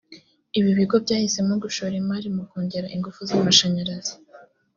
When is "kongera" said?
2.49-2.87